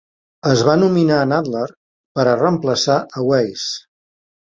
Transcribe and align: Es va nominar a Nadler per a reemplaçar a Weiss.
Es 0.51 0.63
va 0.67 0.75
nominar 0.83 1.19
a 1.19 1.27
Nadler 1.33 1.67
per 2.19 2.27
a 2.27 2.37
reemplaçar 2.43 2.99
a 3.23 3.27
Weiss. 3.31 3.73